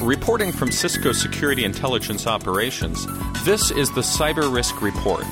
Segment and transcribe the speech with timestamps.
[0.00, 3.04] Reporting from Cisco Security Intelligence Operations,
[3.44, 5.24] this is the Cyber Risk Report.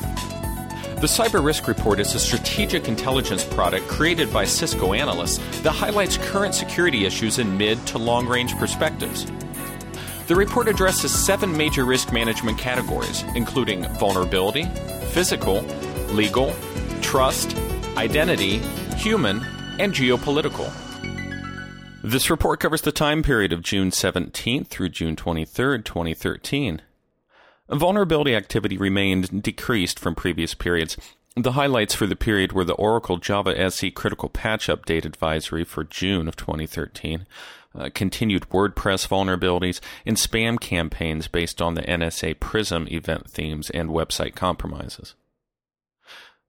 [1.00, 6.18] The Cyber Risk Report is a strategic intelligence product created by Cisco analysts that highlights
[6.18, 9.24] current security issues in mid to long range perspectives.
[10.26, 14.64] The report addresses seven major risk management categories, including vulnerability,
[15.12, 15.62] physical,
[16.10, 16.54] legal,
[17.00, 17.56] trust,
[17.96, 18.58] identity,
[18.98, 19.42] human,
[19.78, 20.70] and geopolitical.
[22.02, 26.80] This report covers the time period of June 17th through June 23rd, 2013.
[27.68, 30.96] Vulnerability activity remained decreased from previous periods.
[31.36, 35.82] The highlights for the period were the Oracle Java SE Critical Patch Update Advisory for
[35.82, 37.26] June of 2013,
[37.74, 43.90] uh, continued WordPress vulnerabilities, and spam campaigns based on the NSA Prism event themes and
[43.90, 45.14] website compromises.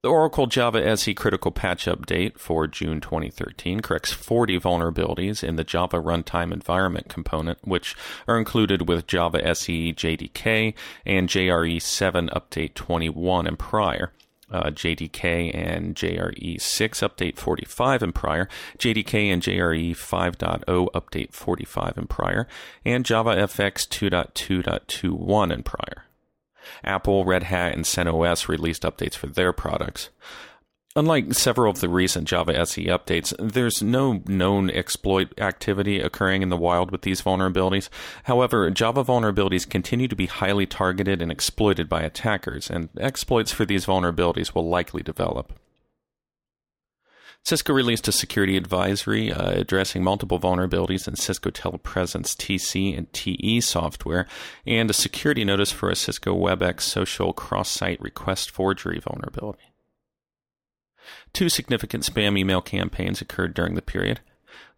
[0.02, 5.66] The Oracle Java SE Critical Patch Update for June 2013 corrects 40 vulnerabilities in the
[5.66, 10.74] Java Runtime Environment component, which are included with Java SE JDK
[11.06, 14.14] and JRE 7 Update 21 and prior.
[14.50, 18.48] Uh, JDK and JRE 6 Update 45 and prior,
[18.78, 22.48] JDK and JRE 5.0 Update 45 and prior,
[22.86, 26.06] and Java FX 2.2.21 and prior.
[26.84, 30.10] Apple, Red Hat, and CentOS released updates for their products.
[30.96, 36.50] Unlike several of the recent Java SE updates, there's no known exploit activity occurring in
[36.50, 37.90] the wild with these vulnerabilities.
[38.24, 43.66] However, Java vulnerabilities continue to be highly targeted and exploited by attackers, and exploits for
[43.66, 45.54] these vulnerabilities will likely develop.
[47.46, 53.62] Cisco released a security advisory uh, addressing multiple vulnerabilities in Cisco Telepresence TC and TE
[53.62, 54.28] software,
[54.68, 59.74] and a security notice for a Cisco WebEx social cross site request forgery vulnerability.
[61.34, 64.20] Two significant spam email campaigns occurred during the period.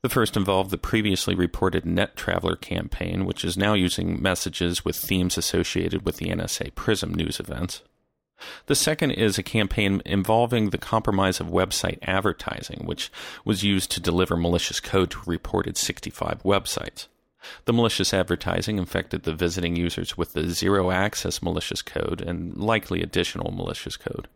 [0.01, 5.37] The first involved the previously reported NetTraveler campaign, which is now using messages with themes
[5.37, 7.81] associated with the NSA Prism news events.
[8.65, 13.11] The second is a campaign involving the compromise of website advertising, which
[13.45, 17.07] was used to deliver malicious code to reported 65 websites.
[17.65, 23.51] The malicious advertising infected the visiting users with the ZeroAccess malicious code and likely additional
[23.51, 24.27] malicious code.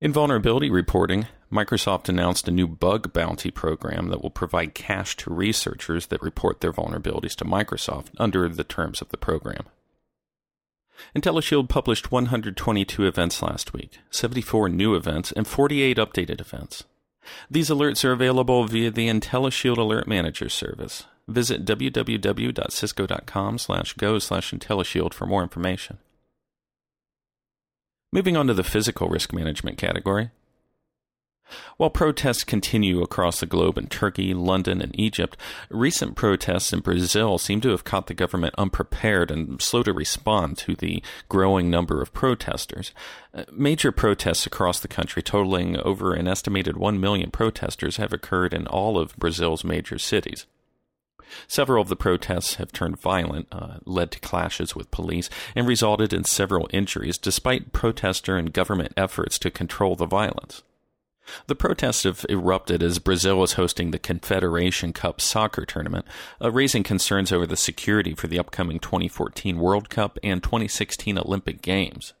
[0.00, 5.32] In vulnerability reporting, Microsoft announced a new bug bounty program that will provide cash to
[5.32, 9.64] researchers that report their vulnerabilities to Microsoft under the terms of the program.
[11.14, 16.84] IntelliShield published 122 events last week, 74 new events, and 48 updated events.
[17.50, 21.04] These alerts are available via the IntelliShield Alert Manager service.
[21.28, 25.98] Visit www.cisco.com slash go slash IntelliShield for more information.
[28.12, 30.30] Moving on to the physical risk management category,
[31.76, 35.36] while protests continue across the globe in Turkey, London, and Egypt,
[35.70, 40.58] recent protests in Brazil seem to have caught the government unprepared and slow to respond
[40.58, 42.92] to the growing number of protesters.
[43.34, 48.52] Uh, major protests across the country, totaling over an estimated 1 million protesters, have occurred
[48.52, 50.46] in all of Brazil's major cities.
[51.48, 56.12] Several of the protests have turned violent, uh, led to clashes with police, and resulted
[56.12, 60.62] in several injuries, despite protester and government efforts to control the violence.
[61.46, 66.06] The protests have erupted as Brazil is hosting the Confederation Cup soccer tournament,
[66.42, 71.62] uh, raising concerns over the security for the upcoming 2014 World Cup and 2016 Olympic
[71.62, 72.14] Games.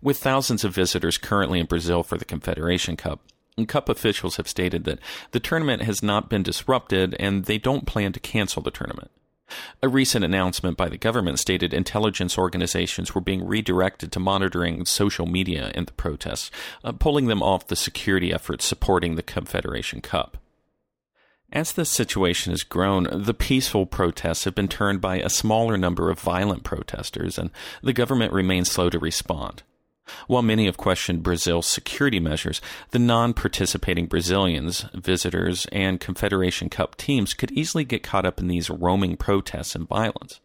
[0.00, 3.20] With thousands of visitors currently in Brazil for the Confederation Cup,
[3.68, 4.98] Cup officials have stated that
[5.30, 9.10] the tournament has not been disrupted and they don't plan to cancel the tournament.
[9.82, 15.26] A recent announcement by the government stated intelligence organizations were being redirected to monitoring social
[15.26, 16.50] media in the protests,
[16.82, 20.38] uh, pulling them off the security efforts supporting the Confederation Cup.
[21.52, 26.10] As the situation has grown, the peaceful protests have been turned by a smaller number
[26.10, 27.50] of violent protesters, and
[27.82, 29.62] the government remains slow to respond.
[30.26, 36.96] While many have questioned Brazil's security measures, the non participating Brazilians, visitors, and Confederation Cup
[36.96, 40.40] teams could easily get caught up in these roaming protests and violence.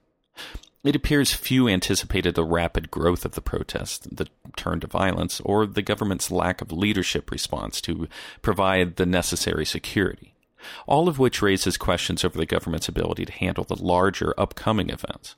[0.84, 5.68] It appears few anticipated the rapid growth of the protests, the turn to violence, or
[5.68, 8.08] the government's lack of leadership response to
[8.42, 10.34] provide the necessary security,
[10.88, 15.36] all of which raises questions over the government's ability to handle the larger upcoming events.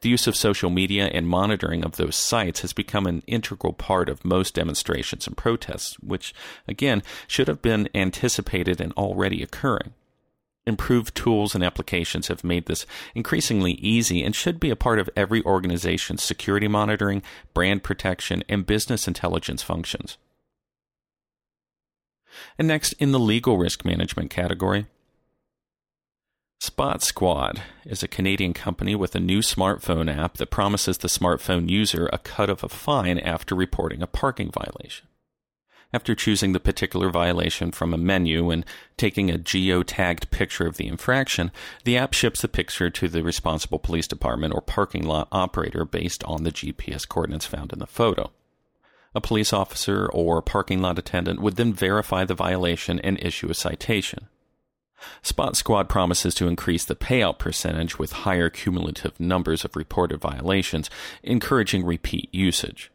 [0.00, 4.08] The use of social media and monitoring of those sites has become an integral part
[4.08, 6.34] of most demonstrations and protests, which,
[6.68, 9.94] again, should have been anticipated and already occurring.
[10.64, 15.10] Improved tools and applications have made this increasingly easy and should be a part of
[15.16, 17.22] every organization's security monitoring,
[17.52, 20.18] brand protection, and business intelligence functions.
[22.58, 24.86] And next, in the legal risk management category,
[26.72, 31.68] Spot Squad is a Canadian company with a new smartphone app that promises the smartphone
[31.68, 35.06] user a cut of a fine after reporting a parking violation.
[35.92, 38.64] After choosing the particular violation from a menu and
[38.96, 41.52] taking a geo-tagged picture of the infraction,
[41.84, 46.24] the app ships the picture to the responsible police department or parking lot operator based
[46.24, 48.30] on the GPS coordinates found in the photo.
[49.14, 53.54] A police officer or parking lot attendant would then verify the violation and issue a
[53.54, 54.28] citation.
[55.22, 60.90] Spot Squad promises to increase the payout percentage with higher cumulative numbers of reported violations,
[61.22, 62.90] encouraging repeat usage.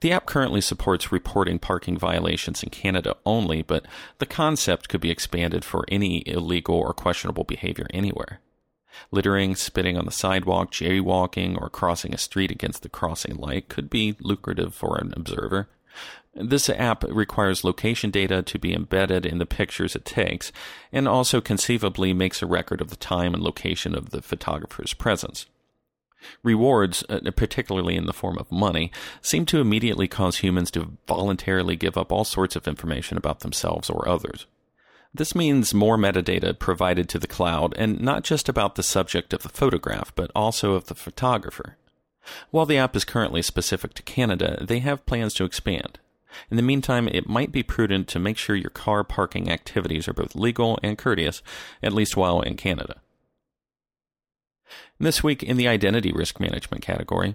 [0.00, 3.86] The app currently supports reporting parking violations in Canada only, but
[4.18, 8.40] the concept could be expanded for any illegal or questionable behavior anywhere.
[9.10, 13.90] Littering, spitting on the sidewalk, jaywalking, or crossing a street against the crossing light could
[13.90, 15.68] be lucrative for an observer.
[16.36, 20.50] This app requires location data to be embedded in the pictures it takes,
[20.92, 25.46] and also conceivably makes a record of the time and location of the photographer's presence.
[26.42, 28.90] Rewards, uh, particularly in the form of money,
[29.20, 33.88] seem to immediately cause humans to voluntarily give up all sorts of information about themselves
[33.88, 34.46] or others.
[35.12, 39.42] This means more metadata provided to the cloud, and not just about the subject of
[39.42, 41.76] the photograph, but also of the photographer.
[42.50, 46.00] While the app is currently specific to Canada, they have plans to expand.
[46.50, 50.12] In the meantime, it might be prudent to make sure your car parking activities are
[50.12, 51.42] both legal and courteous,
[51.82, 53.00] at least while in Canada.
[54.98, 57.34] This week in the identity risk management category,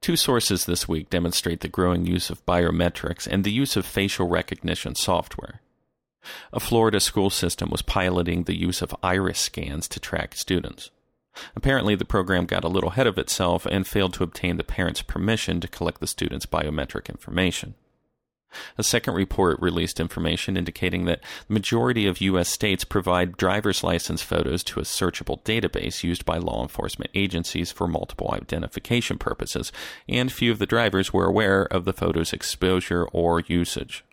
[0.00, 4.28] Two sources this week demonstrate the growing use of biometrics and the use of facial
[4.28, 5.60] recognition software.
[6.52, 10.90] A Florida school system was piloting the use of iris scans to track students.
[11.56, 15.02] Apparently, the program got a little ahead of itself and failed to obtain the parents'
[15.02, 17.74] permission to collect the students' biometric information.
[18.78, 22.48] A second report released information indicating that the majority of U.S.
[22.48, 27.88] states provide driver's license photos to a searchable database used by law enforcement agencies for
[27.88, 29.72] multiple identification purposes,
[30.08, 34.04] and few of the drivers were aware of the photo's exposure or usage.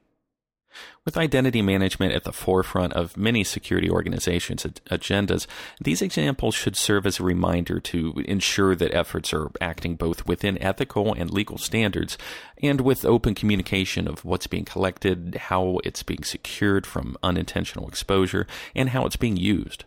[1.04, 5.48] With identity management at the forefront of many security organizations' agendas,
[5.82, 10.62] these examples should serve as a reminder to ensure that efforts are acting both within
[10.62, 12.18] ethical and legal standards
[12.62, 18.46] and with open communication of what's being collected, how it's being secured from unintentional exposure,
[18.76, 19.86] and how it's being used.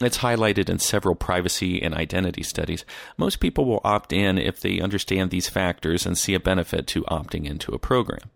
[0.00, 2.84] It's highlighted in several privacy and identity studies.
[3.16, 7.04] Most people will opt in if they understand these factors and see a benefit to
[7.04, 8.30] opting into a program.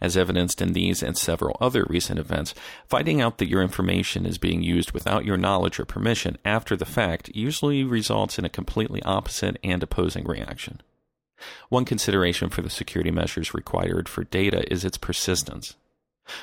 [0.00, 2.54] As evidenced in these and several other recent events,
[2.86, 6.84] finding out that your information is being used without your knowledge or permission after the
[6.84, 10.80] fact usually results in a completely opposite and opposing reaction.
[11.68, 15.76] One consideration for the security measures required for data is its persistence.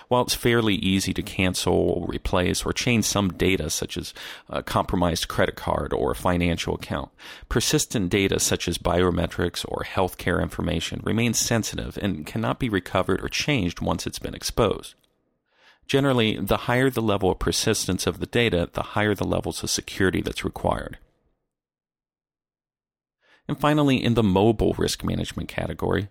[0.08, 4.14] While it's fairly easy to cancel, replace, or change some data, such as
[4.50, 7.10] a compromised credit card or a financial account,
[7.50, 13.30] persistent data such as biometrics or healthcare information remains sensitive and cannot be recovered or
[13.30, 14.96] changed once it's been exposed.
[15.88, 19.70] Generally, the higher the level of persistence of the data, the higher the levels of
[19.70, 20.98] security that's required.
[23.48, 26.10] And finally, in the mobile risk management category,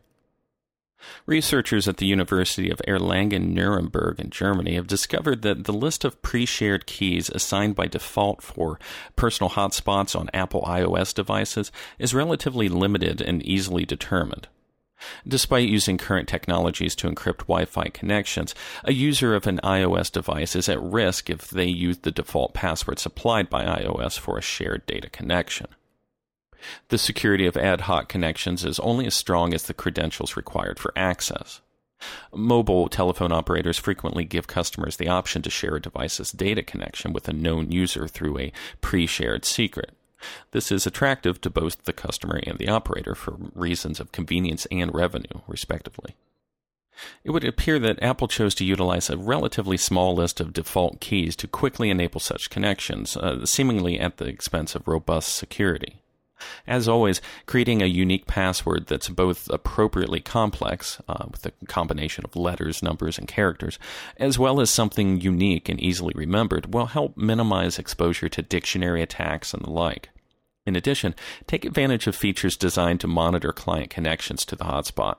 [1.27, 6.87] Researchers at the University of Erlangen-Nuremberg in Germany have discovered that the list of pre-shared
[6.87, 8.79] keys assigned by default for
[9.17, 14.49] personal hotspots on Apple iOS devices is relatively limited and easily determined.
[15.27, 20.55] Despite using current technologies to encrypt Wi Fi connections, a user of an iOS device
[20.55, 24.87] is at risk if they use the default password supplied by iOS for a shared
[24.87, 25.67] data connection.
[26.89, 30.93] The security of ad hoc connections is only as strong as the credentials required for
[30.97, 31.61] access.
[32.35, 37.29] Mobile telephone operators frequently give customers the option to share a device's data connection with
[37.29, 39.93] a known user through a pre shared secret.
[40.53, 44.95] This is attractive to both the customer and the operator for reasons of convenience and
[44.95, 46.15] revenue, respectively.
[47.25, 51.35] It would appear that Apple chose to utilize a relatively small list of default keys
[51.37, 56.01] to quickly enable such connections, uh, seemingly at the expense of robust security.
[56.67, 62.37] As always, creating a unique password that's both appropriately complex, uh, with a combination of
[62.37, 63.79] letters, numbers, and characters,
[64.17, 69.55] as well as something unique and easily remembered, will help minimize exposure to dictionary attacks
[69.55, 70.11] and the like.
[70.67, 71.15] In addition,
[71.47, 75.17] take advantage of features designed to monitor client connections to the hotspot.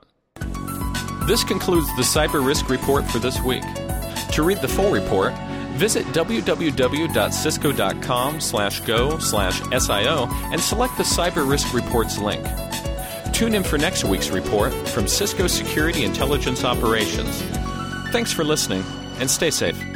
[1.27, 3.63] This concludes the Cyber Risk Report for this week.
[4.31, 5.34] To read the full report,
[5.75, 12.46] Visit www.cisco.com slash go slash SIO and select the Cyber Risk Reports link.
[13.34, 17.41] Tune in for next week's report from Cisco Security Intelligence Operations.
[18.12, 18.84] Thanks for listening
[19.20, 19.95] and stay safe.